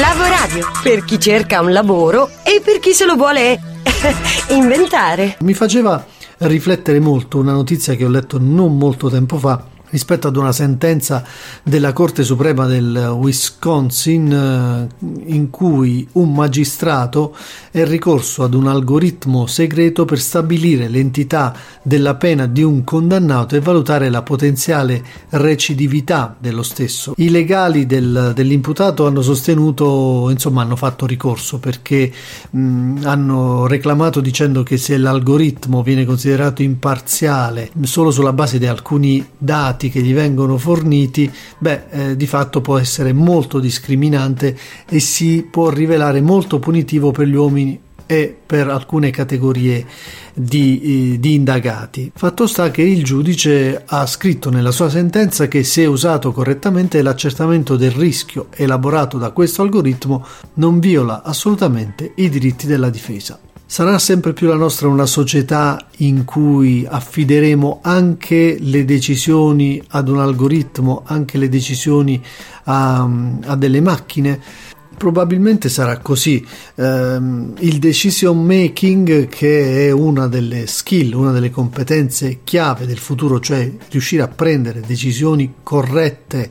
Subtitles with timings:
[0.00, 3.60] Lavoradio, per chi cerca un lavoro e per chi se lo vuole
[4.48, 5.36] inventare.
[5.40, 6.02] Mi faceva
[6.38, 11.22] riflettere molto una notizia che ho letto non molto tempo fa rispetto ad una sentenza
[11.62, 14.88] della Corte Suprema del Wisconsin eh,
[15.26, 17.36] in cui un magistrato
[17.70, 23.60] è ricorso ad un algoritmo segreto per stabilire l'entità della pena di un condannato e
[23.60, 27.12] valutare la potenziale recidività dello stesso.
[27.18, 32.10] I legali del, dell'imputato hanno sostenuto, insomma, hanno fatto ricorso perché
[32.50, 39.26] mh, hanno reclamato dicendo che se l'algoritmo viene considerato imparziale solo sulla base di alcuni
[39.36, 44.56] dati dati che gli vengono forniti, beh, eh, di fatto può essere molto discriminante
[44.88, 49.84] e si può rivelare molto punitivo per gli uomini e per alcune categorie
[50.34, 52.12] di, eh, di, indagati.
[52.14, 57.76] Fatto sta che il giudice ha scritto nella sua sentenza che se usato correttamente l'accertamento
[57.76, 60.24] del rischio elaborato da questo algoritmo
[60.54, 63.38] non viola assolutamente i diritti della difesa.
[63.72, 70.18] Sarà sempre più la nostra una società in cui affideremo anche le decisioni ad un
[70.18, 72.22] algoritmo, anche le decisioni
[72.64, 73.08] a,
[73.44, 74.38] a delle macchine?
[74.94, 76.46] Probabilmente sarà così.
[76.74, 83.40] Um, il decision making, che è una delle skill, una delle competenze chiave del futuro,
[83.40, 86.50] cioè riuscire a prendere decisioni corrette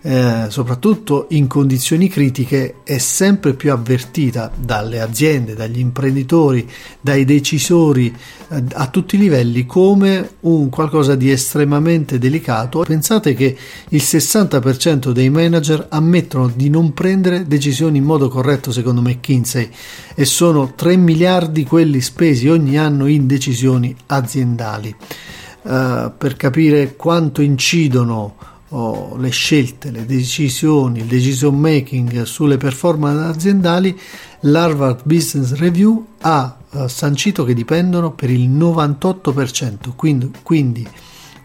[0.00, 6.68] eh, soprattutto in condizioni critiche, è sempre più avvertita dalle aziende, dagli imprenditori,
[7.00, 8.14] dai decisori
[8.48, 12.80] eh, a tutti i livelli come un qualcosa di estremamente delicato.
[12.80, 13.56] Pensate che
[13.88, 19.68] il 60% dei manager ammettono di non prendere decisioni in modo corretto secondo McKinsey
[20.14, 24.94] e sono 3 miliardi quelli spesi ogni anno in decisioni aziendali.
[25.60, 28.36] Uh, per capire quanto incidono
[28.70, 33.98] oh, le scelte, le decisioni, il decision making sulle performance aziendali,
[34.40, 40.86] l'Harvard Business Review ha eh, sancito che dipendono per il 98%, quindi, quindi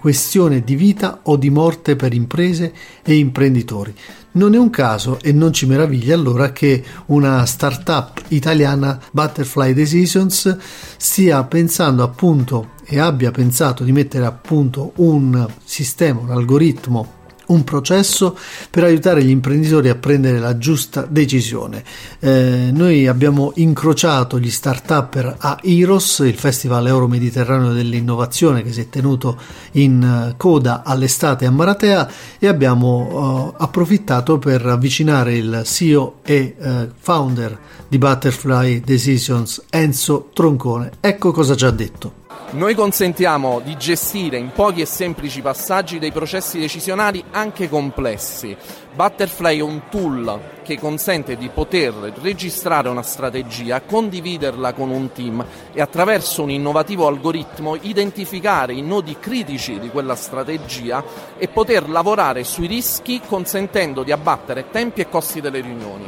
[0.03, 3.95] questione di vita o di morte per imprese e imprenditori.
[4.33, 10.57] Non è un caso e non ci meraviglia allora che una startup italiana, Butterfly Decisions,
[10.97, 17.63] stia pensando appunto e abbia pensato di mettere a punto un sistema, un algoritmo un
[17.63, 18.37] processo
[18.69, 21.83] per aiutare gli imprenditori a prendere la giusta decisione.
[22.19, 28.89] Eh, noi abbiamo incrociato gli start-upper a Iros, il Festival Euro-Mediterraneo dell'Innovazione che si è
[28.89, 29.39] tenuto
[29.73, 32.09] in eh, coda all'estate a Maratea
[32.39, 40.29] e abbiamo uh, approfittato per avvicinare il CEO e uh, founder di Butterfly Decisions, Enzo
[40.33, 40.91] Troncone.
[40.99, 42.22] Ecco cosa ci ha detto.
[42.53, 48.55] Noi consentiamo di gestire in pochi e semplici passaggi dei processi decisionali anche complessi.
[48.93, 55.43] Butterfly è un tool che consente di poter registrare una strategia, condividerla con un team
[55.73, 61.03] e attraverso un innovativo algoritmo identificare i nodi critici di quella strategia
[61.39, 66.05] e poter lavorare sui rischi consentendo di abbattere tempi e costi delle riunioni.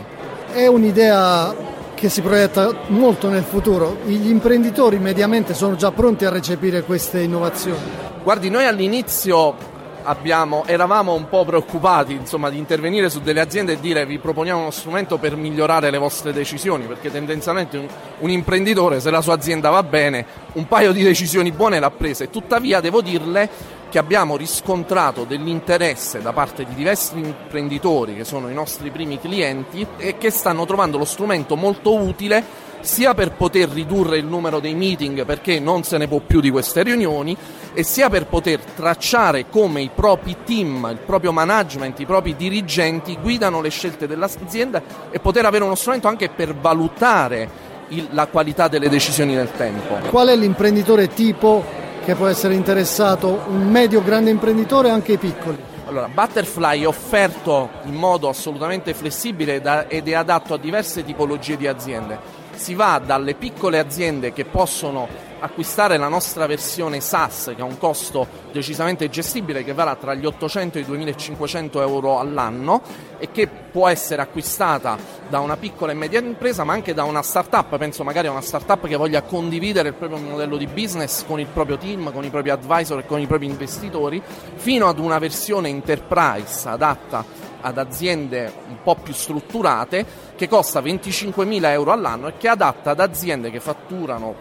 [0.53, 1.64] È un'idea
[1.95, 3.97] che si proietta molto nel futuro.
[4.05, 7.79] Gli imprenditori mediamente sono già pronti a recepire queste innovazioni.
[8.21, 9.73] Guardi, noi all'inizio
[10.07, 14.61] Abbiamo, eravamo un po' preoccupati insomma, di intervenire su delle aziende e dire vi proponiamo
[14.61, 17.87] uno strumento per migliorare le vostre decisioni, perché tendenzialmente un,
[18.19, 20.23] un, imprenditore, se la sua azienda va bene,
[20.53, 22.29] un paio di decisioni buone l'ha prese.
[22.29, 23.49] Tuttavia devo dirle
[23.89, 29.85] che abbiamo riscontrato dell'interesse da parte di diversi imprenditori che sono i nostri primi clienti
[29.97, 32.43] e che stanno trovando lo strumento molto utile
[32.85, 36.51] sia per poter ridurre il numero dei meeting perché non se ne può più di
[36.51, 37.35] queste riunioni
[37.73, 43.17] e sia per poter tracciare come i propri team, il proprio management, i propri dirigenti
[43.19, 48.67] guidano le scelte dell'azienda e poter avere uno strumento anche per valutare il, la qualità
[48.67, 49.95] delle decisioni nel tempo.
[50.09, 55.17] Qual è l'imprenditore tipo che può essere interessato un medio grande imprenditore e anche i
[55.17, 55.57] piccoli.
[55.87, 59.55] Allora, Butterfly è offerto in modo assolutamente flessibile
[59.87, 62.34] ed è adatto a diverse tipologie di aziende.
[62.55, 65.07] Si va dalle piccole aziende che possono
[65.39, 70.25] acquistare la nostra versione SaaS che ha un costo decisamente gestibile che varrà tra gli
[70.25, 72.81] 800 e i 2500 euro all'anno
[73.19, 74.97] e che può essere acquistata
[75.27, 78.41] da una piccola e media impresa ma anche da una startup, penso magari a una
[78.41, 82.29] startup che voglia condividere il proprio modello di business con il proprio team, con i
[82.29, 84.21] propri advisor e con i propri investitori,
[84.55, 91.65] fino ad una versione enterprise adatta ad aziende un po' più strutturate che costa 25.000
[91.71, 94.35] euro all'anno e che adatta ad aziende che fatturano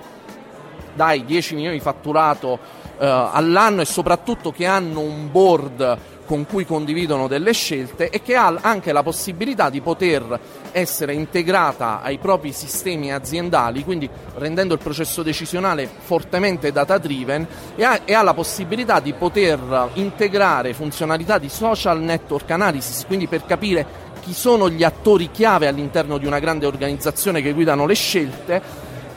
[0.94, 2.58] dai 10 milioni di fatturato
[2.98, 8.58] all'anno e soprattutto che hanno un board con cui condividono delle scelte e che ha
[8.60, 10.40] anche la possibilità di poter
[10.72, 17.46] essere integrata ai propri sistemi aziendali, quindi rendendo il processo decisionale fortemente data driven
[17.76, 23.26] e ha, e ha la possibilità di poter integrare funzionalità di social network analysis, quindi
[23.26, 27.94] per capire chi sono gli attori chiave all'interno di una grande organizzazione che guidano le
[27.94, 28.62] scelte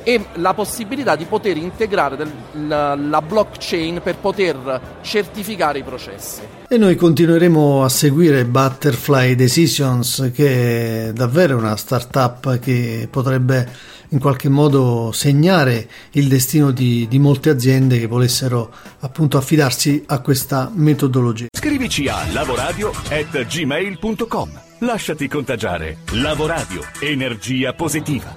[0.07, 2.31] e la possibilità di poter integrare del,
[2.65, 6.39] la, la, blockchain per poter certificare i processi.
[6.65, 13.69] E noi continueremo a seguire Butterfly Decisions, che è davvero una startup che potrebbe
[14.11, 20.21] in qualche modo segnare il destino di, di molte aziende che volessero appunto affidarsi a
[20.21, 21.47] questa metodologia.
[21.51, 25.97] Scrivici a lavoradio.gmail.com Lasciati contagiare.
[26.11, 26.81] Lavoradio.
[27.01, 28.35] Energia positiva.